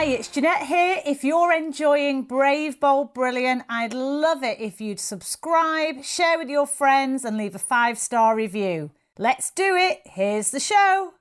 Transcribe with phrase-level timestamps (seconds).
[0.00, 1.02] Hi, it's Jeanette here.
[1.04, 6.66] If you're enjoying Brave, Bold, Brilliant, I'd love it if you'd subscribe, share with your
[6.66, 8.92] friends, and leave a five star review.
[9.18, 10.00] Let's do it.
[10.06, 11.12] Here's the show.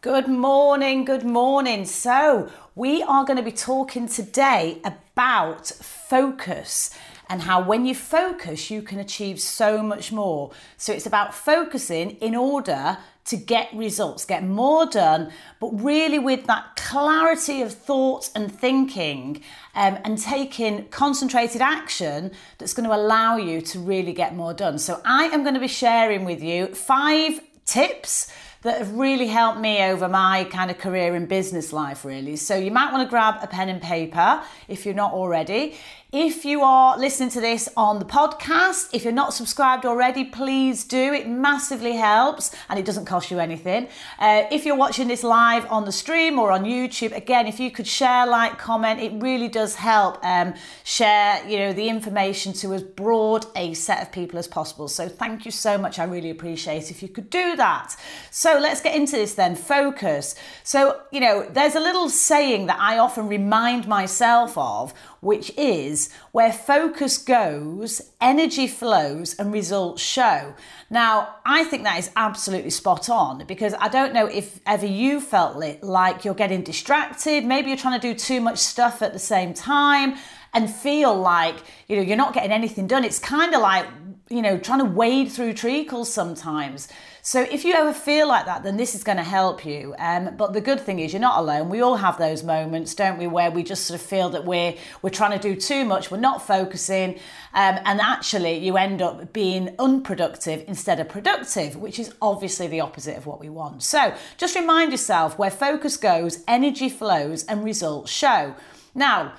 [0.00, 1.84] Good morning, good morning.
[1.84, 6.88] So, we are going to be talking today about focus
[7.28, 10.52] and how when you focus, you can achieve so much more.
[10.78, 16.46] So, it's about focusing in order to get results, get more done, but really with
[16.46, 19.42] that clarity of thought and thinking
[19.74, 24.78] um, and taking concentrated action that's going to allow you to really get more done.
[24.78, 29.58] So, I am going to be sharing with you five tips that have really helped
[29.58, 32.36] me over my kind of career in business life, really.
[32.36, 35.76] So, you might want to grab a pen and paper if you're not already.
[36.14, 40.84] If you are listening to this on the podcast, if you're not subscribed already, please
[40.84, 41.14] do.
[41.14, 43.88] It massively helps and it doesn't cost you anything.
[44.18, 47.70] Uh, if you're watching this live on the stream or on YouTube, again, if you
[47.70, 50.52] could share, like, comment, it really does help um,
[50.84, 54.88] share, you know, the information to as broad a set of people as possible.
[54.88, 55.98] So thank you so much.
[55.98, 57.96] I really appreciate if you could do that.
[58.30, 59.56] So let's get into this then.
[59.56, 60.34] Focus.
[60.62, 66.10] So, you know, there's a little saying that I often remind myself of which is
[66.32, 70.52] where focus goes, energy flows, and results show.
[70.90, 75.20] Now, I think that is absolutely spot on because I don't know if ever you
[75.20, 79.20] felt like you're getting distracted, maybe you're trying to do too much stuff at the
[79.20, 80.16] same time
[80.54, 81.56] and feel like
[81.88, 83.86] you know you're not getting anything done it's kind of like
[84.28, 86.88] you know trying to wade through treacle sometimes
[87.24, 89.94] so if you ever feel like that, then this is going to help you.
[89.96, 91.68] Um, but the good thing is you're not alone.
[91.68, 94.74] We all have those moments, don't we, where we just sort of feel that we're
[95.02, 97.14] we're trying to do too much, we're not focusing,
[97.54, 102.80] um, and actually you end up being unproductive instead of productive, which is obviously the
[102.80, 103.84] opposite of what we want.
[103.84, 108.56] So just remind yourself where focus goes, energy flows, and results show.
[108.96, 109.34] Now,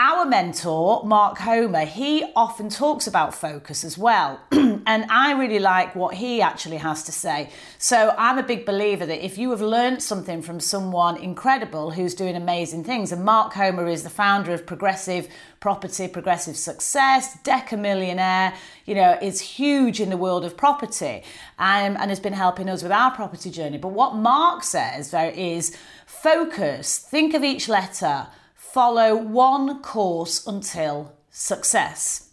[0.00, 4.40] our mentor, Mark Homer, he often talks about focus as well.
[4.52, 7.50] and I really like what he actually has to say.
[7.78, 12.14] So I'm a big believer that if you have learned something from someone incredible who's
[12.14, 15.26] doing amazing things, and Mark Homer is the founder of Progressive
[15.58, 18.54] Property, Progressive Success, Deca Millionaire,
[18.86, 21.24] you know, is huge in the world of property
[21.58, 23.78] um, and has been helping us with our property journey.
[23.78, 25.76] But what Mark says there is
[26.06, 28.28] focus, think of each letter
[28.72, 32.30] follow one course until success.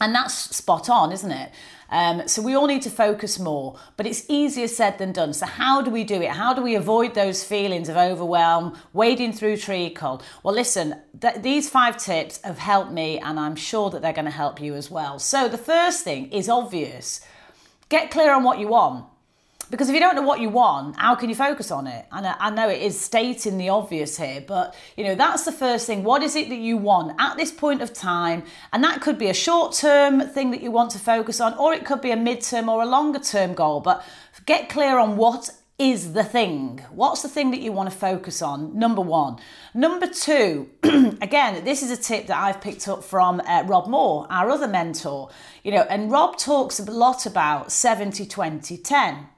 [0.00, 1.52] And that's spot on, isn't it?
[1.88, 5.34] Um, so we all need to focus more, but it's easier said than done.
[5.34, 6.30] So how do we do it?
[6.30, 10.22] How do we avoid those feelings of overwhelm, wading through treacle?
[10.42, 14.24] Well, listen, th- these five tips have helped me, and I'm sure that they're going
[14.24, 15.18] to help you as well.
[15.18, 17.20] So the first thing is obvious:
[17.90, 19.04] get clear on what you want.
[19.72, 22.04] Because if you don't know what you want, how can you focus on it?
[22.12, 25.86] And I, know it is stating the obvious here, but you know, that's the first
[25.86, 26.04] thing.
[26.04, 28.44] What is it that you want at this point of time?
[28.74, 31.72] And that could be a short term thing that you want to focus on, or
[31.72, 33.80] it could be a mid term or a longer term goal.
[33.80, 34.04] But
[34.44, 36.84] get clear on what is the thing?
[36.90, 38.78] What's the thing that you want to focus on?
[38.78, 39.38] Number one.
[39.72, 44.26] Number two, again, this is a tip that I've picked up from uh, Rob Moore,
[44.28, 45.30] our other mentor.
[45.64, 49.28] You know, and Rob talks a lot about 70 20 10.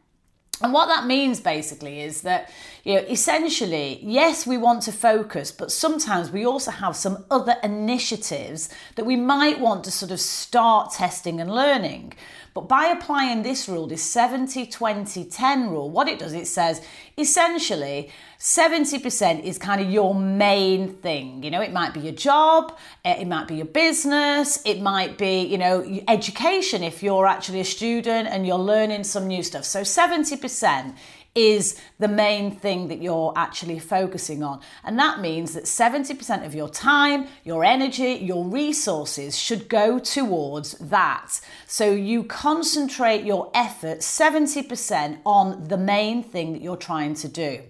[0.64, 2.50] And what that means basically is that,
[2.84, 7.56] you know, essentially, yes, we want to focus, but sometimes we also have some other
[7.62, 12.14] initiatives that we might want to sort of start testing and learning.
[12.54, 16.80] But by applying this rule, this 70 20 10 rule, what it does, it says
[17.18, 21.42] essentially 70% is kind of your main thing.
[21.42, 25.18] You know, it might be your job, eh, it might be your business, it might
[25.18, 29.65] be, you know, education if you're actually a student and you're learning some new stuff.
[29.65, 30.95] So 70%
[31.34, 34.60] is the main thing that you're actually focusing on.
[34.84, 40.72] And that means that 70% of your time, your energy, your resources should go towards
[40.78, 41.41] that.
[41.66, 47.63] So you concentrate your effort 70% on the main thing that you're trying to do.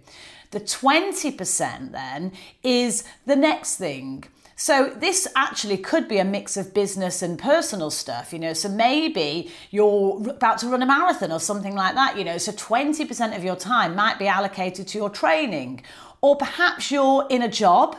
[0.51, 2.33] The 20% then
[2.63, 4.25] is the next thing.
[4.57, 8.53] So this actually could be a mix of business and personal stuff, you know.
[8.53, 12.39] So maybe you're about to run a marathon or something like that, you know.
[12.39, 15.83] So 20% of your time might be allocated to your training
[16.25, 17.97] Or perhaps you're in a job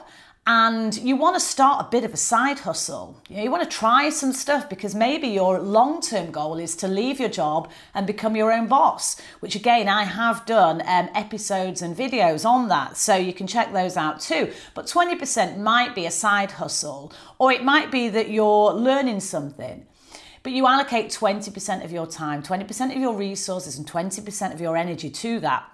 [0.47, 3.19] and you want to start a bit of a side hustle.
[3.27, 6.75] You, know, you want to try some stuff because maybe your long term goal is
[6.77, 11.09] to leave your job and become your own boss, which again, I have done um,
[11.15, 12.95] episodes and videos on that.
[12.95, 14.51] So you can check those out too.
[14.75, 19.87] But 20% might be a side hustle, or it might be that you're learning something.
[20.43, 24.77] But you allocate 20% of your time, 20% of your resources, and 20% of your
[24.77, 25.67] energy to that.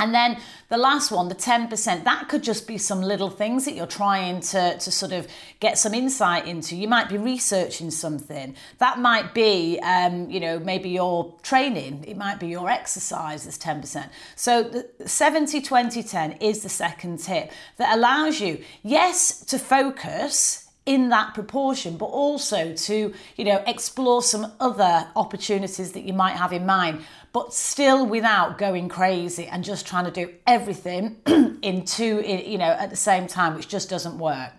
[0.00, 0.38] And then
[0.70, 4.40] the last one, the 10%, that could just be some little things that you're trying
[4.40, 5.28] to, to sort of
[5.60, 6.74] get some insight into.
[6.74, 8.56] You might be researching something.
[8.78, 12.04] That might be, um, you know, maybe your training.
[12.08, 14.08] It might be your exercise is 10%.
[14.36, 20.66] So the 70, 20, 10 is the second tip that allows you, yes, to focus
[20.86, 26.36] in that proportion, but also to, you know, explore some other opportunities that you might
[26.36, 31.16] have in mind but still without going crazy and just trying to do everything
[31.62, 34.52] in two, you know, at the same time, which just doesn't work.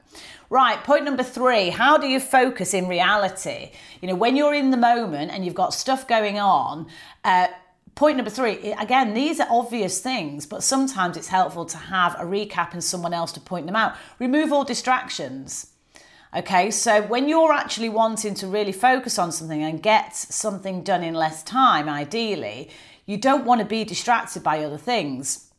[0.49, 3.71] Right, point number three how do you focus in reality?
[4.01, 6.87] You know, when you're in the moment and you've got stuff going on,
[7.23, 7.47] uh,
[7.95, 12.23] Point number three, again, these are obvious things, but sometimes it's helpful to have a
[12.23, 13.95] recap and someone else to point them out.
[14.17, 15.70] Remove all distractions.
[16.33, 21.03] Okay, so when you're actually wanting to really focus on something and get something done
[21.03, 22.69] in less time, ideally,
[23.05, 25.51] you don't want to be distracted by other things.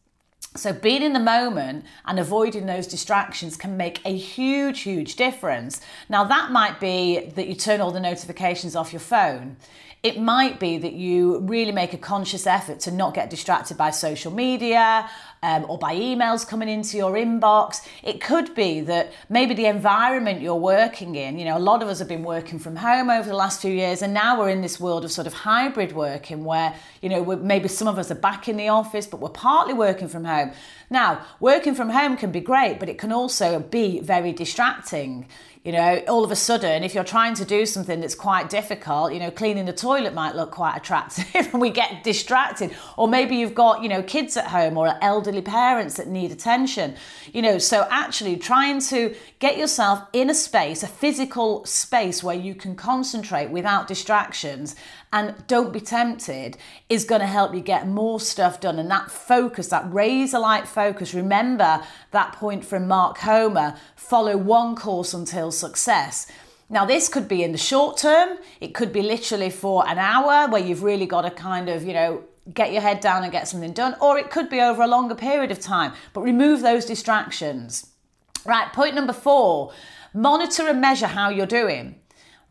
[0.54, 5.80] So, being in the moment and avoiding those distractions can make a huge, huge difference.
[6.08, 9.56] Now, that might be that you turn all the notifications off your phone.
[10.02, 13.90] It might be that you really make a conscious effort to not get distracted by
[13.90, 15.08] social media
[15.42, 17.86] um, or by emails coming into your inbox.
[18.02, 21.88] It could be that maybe the environment you're working in, you know, a lot of
[21.88, 24.62] us have been working from home over the last few years, and now we're in
[24.62, 28.16] this world of sort of hybrid working where, you know, maybe some of us are
[28.16, 30.52] back in the office, but we're partly working from home.
[30.90, 35.26] Now, working from home can be great, but it can also be very distracting.
[35.64, 39.12] You know, all of a sudden, if you're trying to do something that's quite difficult,
[39.12, 42.74] you know, cleaning the toilet might look quite attractive and we get distracted.
[42.96, 46.96] Or maybe you've got, you know, kids at home or elderly parents that need attention.
[47.32, 52.34] You know, so actually trying to get yourself in a space, a physical space where
[52.34, 54.74] you can concentrate without distractions
[55.12, 56.56] and don't be tempted
[56.88, 58.78] is going to help you get more stuff done.
[58.78, 61.82] And that focus, that razor like focus, remember
[62.12, 66.26] that point from Mark Homer follow one course until success.
[66.68, 70.50] Now, this could be in the short term, it could be literally for an hour
[70.50, 73.46] where you've really got to kind of, you know, get your head down and get
[73.46, 76.84] something done, or it could be over a longer period of time, but remove those
[76.84, 77.90] distractions.
[78.44, 79.72] Right, point number four
[80.14, 81.94] monitor and measure how you're doing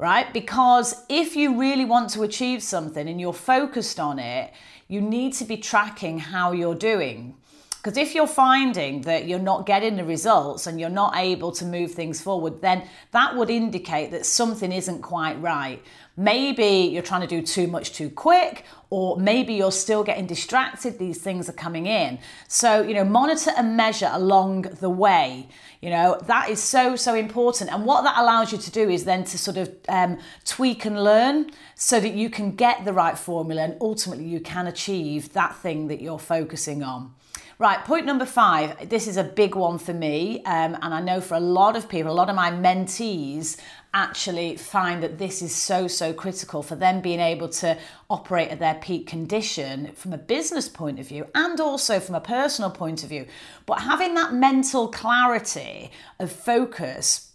[0.01, 0.33] right?
[0.33, 4.51] Because if you really want to achieve something and you're focused on it,
[4.87, 7.35] you need to be tracking how you're doing.
[7.81, 11.65] Because if you're finding that you're not getting the results and you're not able to
[11.65, 15.81] move things forward, then that would indicate that something isn't quite right.
[16.15, 20.99] Maybe you're trying to do too much too quick, or maybe you're still getting distracted,
[20.99, 22.19] these things are coming in.
[22.47, 25.47] So, you know, monitor and measure along the way.
[25.81, 27.73] You know, that is so, so important.
[27.73, 31.03] And what that allows you to do is then to sort of um, tweak and
[31.03, 35.55] learn so that you can get the right formula and ultimately you can achieve that
[35.55, 37.15] thing that you're focusing on.
[37.61, 38.89] Right, point number five.
[38.89, 41.87] This is a big one for me, um, and I know for a lot of
[41.87, 43.55] people, a lot of my mentees
[43.93, 47.77] actually find that this is so, so critical for them being able to
[48.09, 52.19] operate at their peak condition from a business point of view and also from a
[52.19, 53.27] personal point of view.
[53.67, 57.30] But having that mental clarity of focus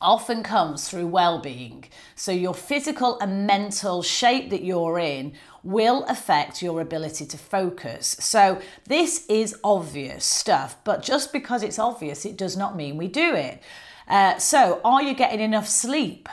[0.00, 1.84] often comes through well-being.
[2.14, 8.16] So your physical and mental shape that you're in will affect your ability to focus.
[8.20, 13.08] So this is obvious stuff, but just because it's obvious it does not mean we
[13.08, 13.62] do it.
[14.06, 16.28] Uh, so are you getting enough sleep?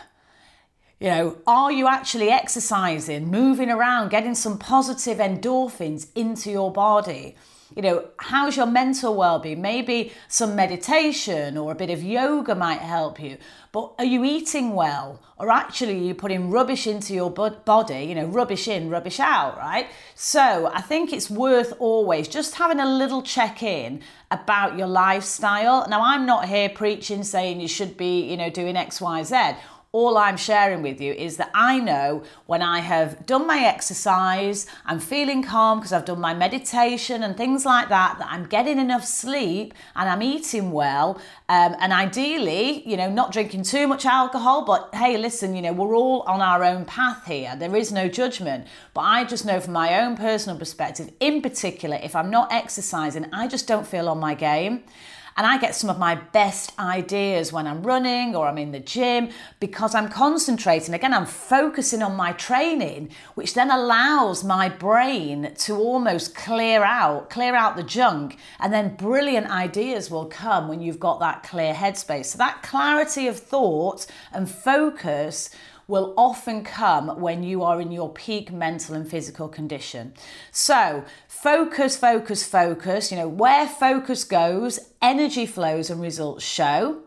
[1.02, 7.36] You know, are you actually exercising, moving around, getting some positive endorphins into your body?
[7.76, 9.64] You know, how's your mental well-being?
[9.64, 13.38] Maybe some meditation or a bit of yoga might help you.
[13.72, 15.20] But are you eating well?
[15.38, 19.58] Or actually are you putting rubbish into your body, you know, rubbish in, rubbish out,
[19.58, 19.88] right?
[20.14, 25.88] So I think it's worth always just having a little check in about your lifestyle.
[25.90, 29.56] Now, I'm not here preaching saying you should be, you know, doing X, Y, Z
[29.94, 34.66] all I'm sharing with you is that I know when I have done my exercise,
[34.86, 38.80] I'm feeling calm because I've done my meditation and things like that, that I'm getting
[38.80, 41.20] enough sleep and I'm eating well.
[41.50, 45.74] Um, and ideally, you know, not drinking too much alcohol, but hey, listen, you know,
[45.74, 47.58] we're all on our own path here.
[47.58, 48.68] There is no judgment.
[48.94, 53.28] But I just know from my own personal perspective, in particular, if I'm not exercising,
[53.34, 54.86] I just don't feel on my game.
[55.38, 58.80] And I get some of my best ideas when I'm running or I'm in the
[58.80, 60.94] gym because I'm concentrating.
[60.94, 67.30] Again, I'm focusing on my training, which then allows my brain to almost clear out,
[67.30, 68.38] clear out the junk.
[68.60, 72.26] And then brilliant ideas will come when you've got that clear headspace.
[72.28, 75.50] So that clarity of thought and focus
[75.92, 80.14] will often come when you are in your peak mental and physical condition.
[80.52, 83.12] So, focus, focus, focus.
[83.12, 87.04] You know, where focus goes, energy flows and results show.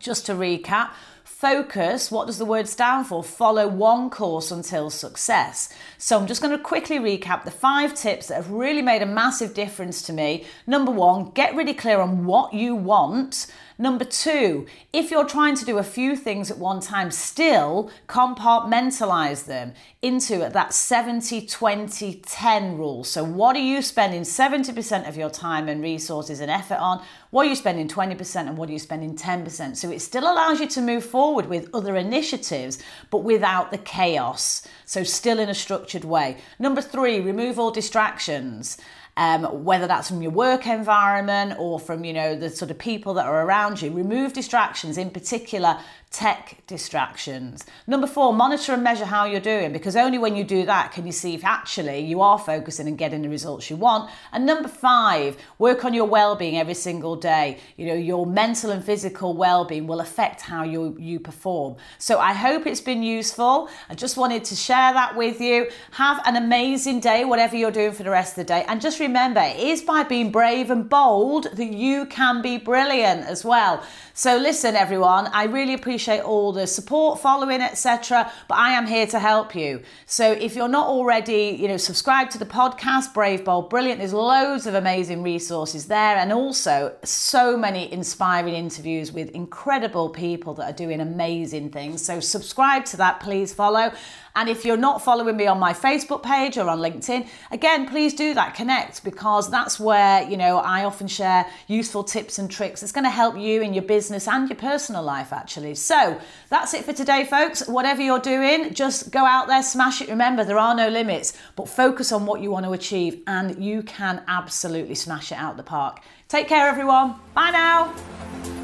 [0.00, 0.90] Just to recap,
[1.24, 3.22] focus, what does the word stand for?
[3.22, 5.72] Follow one course until success.
[5.96, 9.06] So I'm just going to quickly recap the five tips that have really made a
[9.06, 10.46] massive difference to me.
[10.66, 13.46] Number one, get really clear on what you want.
[13.76, 19.46] Number two, if you're trying to do a few things at one time, still compartmentalize
[19.46, 23.02] them into that 70 20 10 rule.
[23.02, 27.02] So, what are you spending 70% of your time and resources and effort on?
[27.30, 29.76] What are you spending 20% and what are you spending 10%?
[29.76, 32.78] So, it still allows you to move forward with other initiatives,
[33.10, 34.62] but without the chaos.
[34.84, 36.36] So, still in a structured way.
[36.60, 38.78] Number three, remove all distractions
[39.16, 43.14] um, whether that's from your work environment or from you know the sort of people
[43.14, 45.78] that are around you remove distractions in particular
[46.14, 47.64] tech distractions.
[47.88, 51.06] Number four, monitor and measure how you're doing because only when you do that can
[51.06, 54.08] you see if actually you are focusing and getting the results you want.
[54.32, 57.58] And number five, work on your well-being every single day.
[57.76, 61.74] You know, your mental and physical well-being will affect how you, you perform.
[61.98, 63.68] So I hope it's been useful.
[63.90, 65.68] I just wanted to share that with you.
[65.90, 68.64] Have an amazing day, whatever you're doing for the rest of the day.
[68.68, 73.26] And just remember, it is by being brave and bold that you can be brilliant
[73.26, 73.82] as well.
[74.12, 78.30] So listen, everyone, I really appreciate all the support, following, etc.
[78.48, 79.82] But I am here to help you.
[80.06, 84.12] So if you're not already, you know, subscribed to the podcast, Brave Bold Brilliant, there's
[84.12, 90.64] loads of amazing resources there, and also so many inspiring interviews with incredible people that
[90.64, 92.04] are doing amazing things.
[92.04, 93.92] So subscribe to that, please follow.
[94.36, 98.14] And if you're not following me on my Facebook page or on LinkedIn, again, please
[98.14, 98.54] do that.
[98.54, 102.82] Connect because that's where, you know, I often share useful tips and tricks.
[102.82, 105.76] It's going to help you in your business and your personal life, actually.
[105.76, 107.66] So that's it for today, folks.
[107.68, 110.08] Whatever you're doing, just go out there, smash it.
[110.08, 113.82] Remember, there are no limits, but focus on what you want to achieve and you
[113.82, 116.00] can absolutely smash it out the park.
[116.28, 117.14] Take care, everyone.
[117.34, 118.63] Bye now.